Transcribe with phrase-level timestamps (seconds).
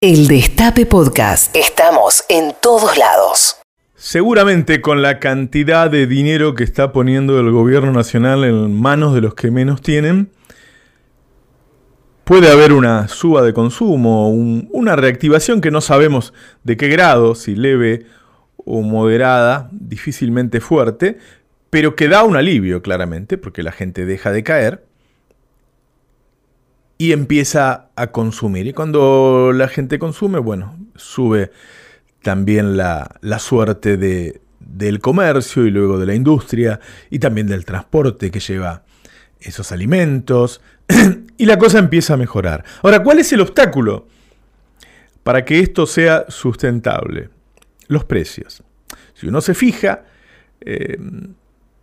[0.00, 1.56] El Destape Podcast.
[1.56, 3.56] Estamos en todos lados.
[3.96, 9.22] Seguramente con la cantidad de dinero que está poniendo el gobierno nacional en manos de
[9.22, 10.30] los que menos tienen,
[12.22, 17.56] puede haber una suba de consumo, una reactivación que no sabemos de qué grado, si
[17.56, 18.06] leve
[18.56, 21.18] o moderada, difícilmente fuerte,
[21.70, 24.87] pero que da un alivio claramente, porque la gente deja de caer
[26.98, 28.66] y empieza a consumir.
[28.66, 31.52] Y cuando la gente consume, bueno, sube
[32.22, 38.32] también la, suerte de, del comercio y luego de la industria y también del transporte
[38.32, 38.82] que lleva
[39.40, 40.60] esos alimentos
[41.38, 42.64] y la cosa empieza a mejorar.
[42.82, 44.08] Ahora, ¿cuál es el obstáculo
[45.22, 47.30] para que esto sea sustentable?
[47.86, 48.64] Los precios.
[49.14, 50.04] Si uno se fija,
[50.60, 50.98] eh,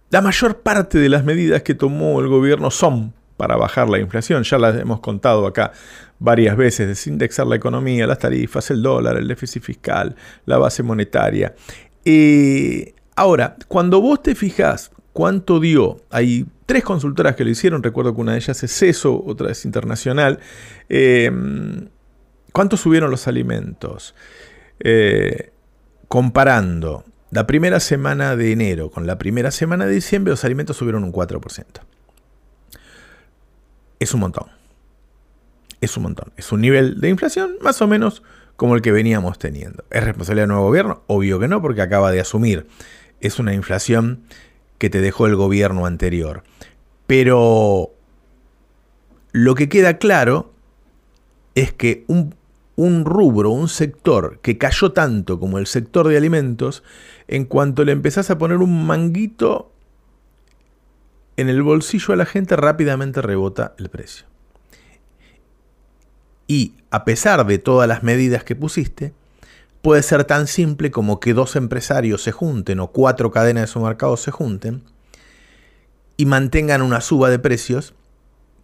[0.10, 4.44] la mayor parte de las medidas que tomó el gobierno son para bajar la inflación.
[4.44, 5.72] Ya las hemos contado acá
[6.20, 11.56] varias veces, desindexar la economía, las tarifas, el dólar, el déficit fiscal, la base monetaria.
[12.04, 18.16] Eh, ahora, cuando vos te fijas cuánto dio, hay tres consultoras que lo hicieron, recuerdo
[18.16, 20.40] que una de ellas es CESO, otra es internacional,
[20.90, 21.32] eh,
[22.52, 24.16] cuánto subieron los alimentos.
[24.80, 25.52] Eh,
[26.08, 31.04] comparando la primera semana de enero con la primera semana de diciembre, los alimentos subieron
[31.04, 31.66] un 4%
[34.00, 34.48] es un montón.
[35.82, 36.32] Es un montón.
[36.38, 38.24] Es un nivel de inflación más o menos
[38.56, 39.84] como el que veníamos teniendo.
[39.90, 41.04] ¿Es responsabilidad del nuevo gobierno?
[41.08, 42.68] Obvio que no, porque acaba de asumir.
[43.22, 44.22] Es una inflación
[44.78, 46.44] que te dejó el gobierno anterior.
[47.08, 47.92] Pero
[49.32, 50.54] lo que queda claro
[51.56, 52.36] es que un,
[52.76, 56.84] un, rubro, un sector que cayó tanto como el sector de alimentos,
[57.28, 59.72] en cuanto le empezás a poner un manguito
[61.38, 64.26] en el bolsillo a la gente rápidamente rebota el precio.
[66.48, 69.14] Y a pesar de todas las medidas que pusiste,
[69.82, 74.22] puede ser tan simple como que dos empresarios se junten o cuatro cadenas de supermercados
[74.22, 74.84] se junten
[76.18, 77.94] y mantengan una suba de precios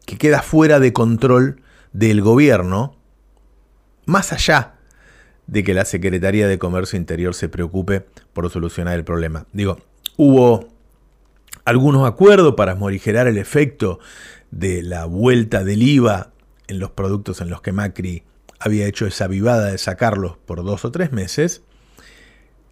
[0.06, 1.62] que queda fuera de control
[1.94, 2.96] del gobierno,
[4.06, 4.76] más allá
[5.48, 9.46] de que la Secretaría de Comercio Interior se preocupe por solucionar el problema.
[9.52, 9.78] Digo,
[10.18, 10.70] hubo
[11.66, 14.00] algunos acuerdos para morigerar el efecto
[14.52, 16.32] de la vuelta del IVA
[16.68, 18.24] en los productos en los que Macri
[18.60, 21.64] había hecho esa vivada de sacarlos por dos o tres meses.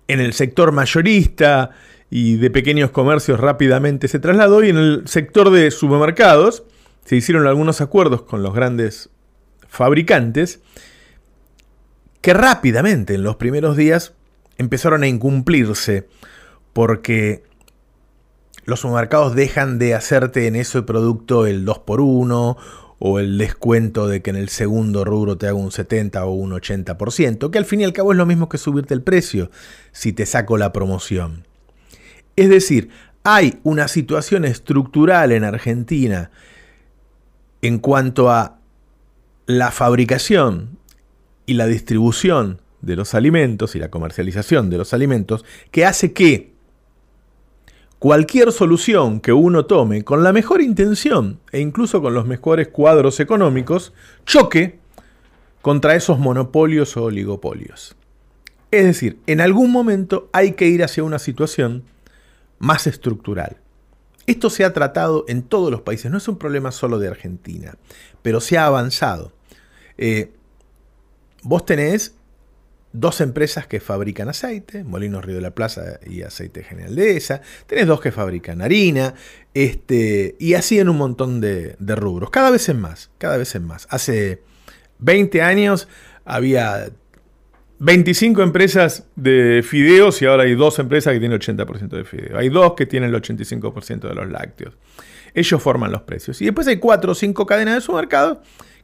[0.08, 1.72] En el sector mayorista
[2.10, 6.64] y de pequeños comercios rápidamente se trasladó y en el sector de supermercados
[7.06, 9.10] se hicieron algunos acuerdos con los grandes
[9.68, 10.62] fabricantes
[12.22, 14.14] que rápidamente en los primeros días
[14.58, 16.08] empezaron a incumplirse
[16.74, 17.44] porque
[18.70, 22.58] los supermercados dejan de hacerte en ese producto el 2x1
[23.00, 26.52] o el descuento de que en el segundo rubro te haga un 70 o un
[26.52, 29.50] 80%, que al fin y al cabo es lo mismo que subirte el precio
[29.92, 31.46] si te saco la promoción.
[32.36, 32.90] Es decir,
[33.24, 36.32] hay una situación estructural en Argentina
[37.62, 38.60] en cuanto a
[39.46, 40.78] la fabricación
[41.46, 46.54] y la distribución de los alimentos y la comercialización de los alimentos que hace que
[48.00, 53.20] cualquier solución que uno tome con la mejor intención e incluso con los mejores cuadros
[53.20, 53.94] económicos
[54.26, 54.80] choque
[55.62, 57.96] contra esos monopolios o oligopolios.
[58.72, 61.84] Es decir, en algún momento hay que ir hacia una situación
[62.58, 63.58] más estructural.
[64.28, 67.76] Esto se ha tratado en todos los países, no es un problema solo de Argentina,
[68.22, 69.34] pero se ha avanzado.
[69.98, 70.32] Eh,
[71.42, 72.16] vos tenés
[72.92, 77.42] dos empresas que fabrican aceite, Molinos Río de la Plaza y Aceite General de esa,
[77.68, 79.14] tenés dos que fabrican harina,
[79.54, 83.66] este, y así en un montón de, rubros, cada vez en más, cada vez en
[83.66, 83.88] más.
[83.92, 84.42] Hace
[85.00, 85.88] 20 años
[86.26, 86.90] había
[87.80, 92.40] 25 empresas de fideos y ahora hay dos empresas que tienen el 80% de fideos.
[92.40, 94.76] Hay dos que tienen el 85% de los lácteos.
[95.34, 96.42] Ellos forman los precios.
[96.42, 98.40] Y después hay cuatro o cinco cadenas de supermercados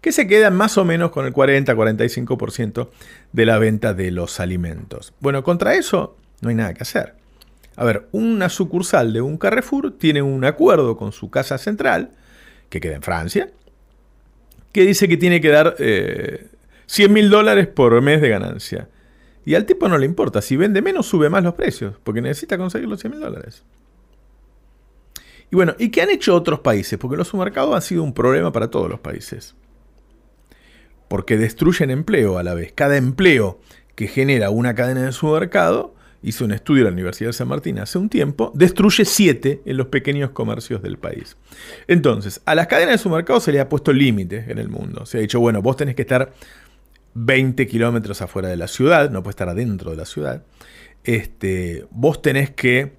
[0.05, 2.89] que se quedan más o menos con el 40-45%
[3.31, 5.15] de la venta de los alimentos.
[5.19, 7.15] Bueno, contra eso no hay nada que hacer.
[7.75, 12.11] A ver, una sucursal de un Carrefour tiene un acuerdo con su casa central,
[12.69, 13.49] que queda en Francia,
[14.71, 18.87] que dice que tiene que dar 100 eh, mil dólares por mes de ganancia.
[19.43, 22.59] Y al tipo no le importa, si vende menos sube más los precios, porque necesita
[22.59, 23.63] conseguir los 100 mil dólares.
[25.49, 26.99] Y bueno, ¿y qué han hecho otros países?
[26.99, 29.55] Porque los supermercados han sido un problema para todos los países
[31.15, 32.73] porque destruyen empleo a la vez.
[32.75, 33.61] Cada empleo
[33.95, 37.79] que genera una cadena de supermercado, hizo un estudio en la Universidad de San Martín
[37.79, 41.37] hace un tiempo, destruye siete en los pequeños comercios del país.
[41.87, 45.05] Entonces, a las cadenas de supermercados se le ha puesto límite en el mundo.
[45.05, 46.33] Se ha dicho, bueno, vos tenés que estar
[47.13, 50.43] 20 kilómetros afuera de la ciudad, no puede estar adentro de la ciudad.
[51.05, 52.91] Este, vos tenés que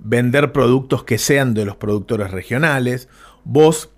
[0.00, 3.10] vender productos que sean de los productores regionales.
[3.44, 3.90] Vos,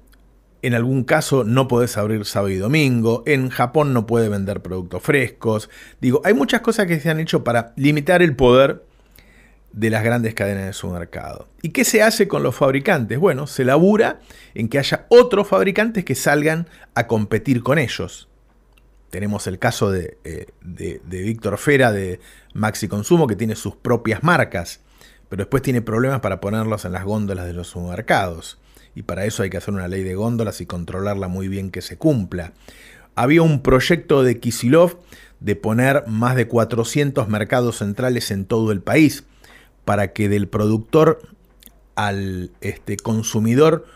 [0.63, 3.23] en algún caso, no podés abrir sábado y domingo.
[3.27, 5.71] En Japón no puede vender productos frescos.
[6.01, 8.85] Digo, hay muchas cosas que se han hecho para limitar el poder
[9.73, 11.49] de las grandes cadenas de supermercado.
[11.63, 13.19] ¿Y qué se hace con los fabricantes?
[13.19, 14.21] Bueno, se labura
[14.55, 18.29] en que haya otros fabricantes que salgan a competir con ellos.
[19.11, 20.47] Tenemos el caso de, eh,
[21.05, 22.21] Víctor Fera de
[22.55, 24.81] Maxi Consumo, que tiene sus propias marcas,
[25.29, 28.59] pero después tiene problemas para ponerlas en las góndolas de los supermercados.
[28.95, 31.83] Y para eso hay que hacer una ley de góndolas y controlarla muy bien que
[31.83, 32.53] se cumpla.
[33.15, 34.99] Había un proyecto de Kisilov
[35.41, 39.25] de poner más de 400 mercados centrales en todo el país
[39.85, 41.21] para que del productor
[41.95, 43.87] al este, consumidor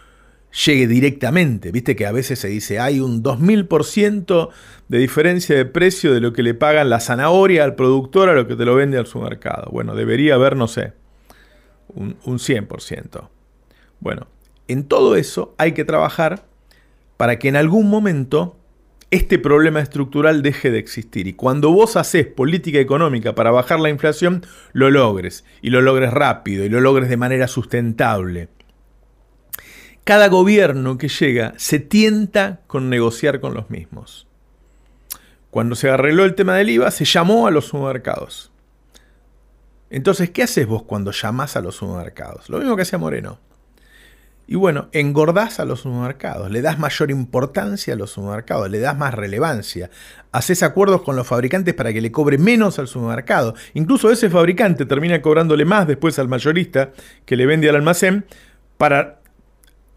[0.65, 1.73] llegue directamente.
[1.73, 4.51] Viste que a veces se dice hay un 2000%
[4.89, 8.47] de diferencia de precio de lo que le pagan la zanahoria al productor a lo
[8.47, 9.71] que te lo vende al supermercado.
[9.71, 10.93] Bueno, debería haber, no sé,
[11.89, 13.29] un, un 100%.
[14.01, 14.27] Bueno,
[14.69, 16.47] en todo eso hay que trabajar
[17.17, 18.57] para que en algún momento
[19.11, 21.29] este problema estructural deje de existir.
[21.29, 25.45] Y cuando vos haces política económica para bajar la inflación, lo logres.
[25.63, 28.49] Y lo logres rápido y lo logres de manera sustentable.
[30.03, 34.27] Cada gobierno que llega se tienta con negociar con los mismos.
[35.51, 38.51] Cuando se arregló el tema del IVA, se llamó a los supermercados.
[39.91, 42.49] Entonces, ¿qué haces vos cuando llamás a los supermercados?
[42.51, 43.39] Lo mismo que hacía Moreno.
[44.47, 48.97] Y bueno, engordás a los supermercados, le das mayor importancia a los supermercados, le das
[48.97, 49.91] más relevancia.
[50.33, 53.55] Haces acuerdos con los fabricantes para que le cobre menos al supermercado.
[53.73, 56.91] Incluso ese fabricante termina cobrándole más después al mayorista
[57.25, 58.27] que le vende al almacén
[58.77, 59.21] para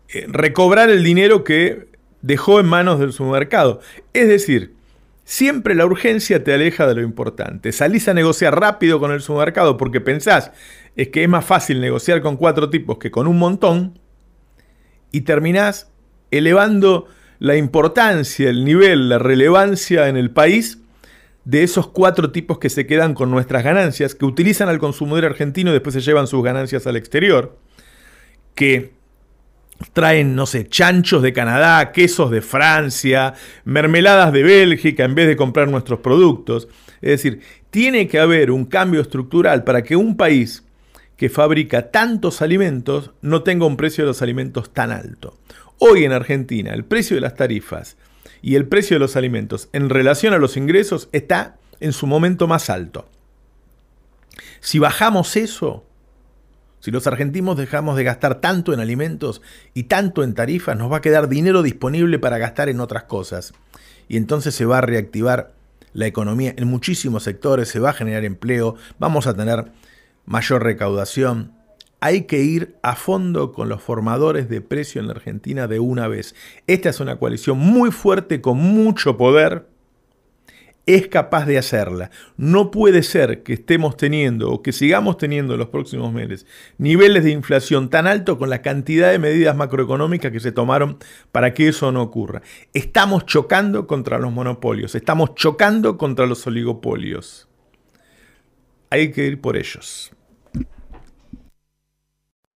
[0.09, 1.89] eh, recobrar el dinero que
[2.21, 3.81] dejó en manos del supermercado.
[4.13, 4.75] Es decir,
[5.25, 7.73] siempre la urgencia te aleja de lo importante.
[7.73, 10.51] Salís a negociar rápido con el supermercado porque pensás
[10.95, 13.99] es que es más fácil negociar con cuatro tipos que con un montón
[15.17, 15.89] y terminás
[16.29, 17.07] elevando
[17.39, 20.77] la importancia, el nivel, la relevancia en el país
[21.43, 25.71] de esos cuatro tipos que se quedan con nuestras ganancias, que utilizan al consumidor argentino
[25.71, 27.57] y después se llevan sus ganancias al exterior,
[28.53, 28.93] que
[29.93, 33.33] traen, no sé, chanchos de Canadá, quesos de Francia,
[33.65, 36.67] mermeladas de Bélgica en vez de comprar nuestros productos.
[37.01, 37.41] Es decir,
[37.71, 40.66] tiene que haber un cambio estructural para que un país
[41.17, 45.37] que fabrica tantos alimentos no tenga un precio de los alimentos tan alto.
[45.79, 47.97] Hoy en Argentina el precio de las tarifas
[48.41, 52.47] y el precio de los alimentos en relación a los ingresos está en su momento
[52.47, 53.09] más alto.
[54.59, 55.85] Si bajamos eso,
[56.79, 59.41] si los argentinos dejamos de gastar tanto en alimentos
[59.73, 63.53] y tanto en tarifas, nos va a quedar dinero disponible para gastar en otras cosas.
[64.07, 65.53] Y entonces se va a reactivar
[65.93, 69.71] la economía en muchísimos sectores, se va a generar empleo, vamos a tener
[70.27, 71.53] mayor recaudación.
[71.99, 76.07] Hay que ir a fondo con los formadores de precio en la Argentina de una
[76.07, 76.35] vez.
[76.67, 79.65] Esta es una coalición muy fuerte, con mucho poder.
[80.85, 82.11] Es capaz de hacerla.
[82.37, 86.45] No puede ser que estemos teniendo o que sigamos teniendo en los próximos meses
[86.77, 90.97] niveles de inflación tan altos con la cantidad de medidas macroeconómicas que se tomaron
[91.31, 92.41] para que eso no ocurra.
[92.73, 97.47] Estamos chocando contra los monopolios, estamos chocando contra los oligopolios.
[98.89, 100.11] Hay que ir por ellos.